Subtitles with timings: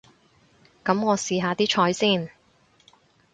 [0.83, 2.31] 噉我試下啲菜先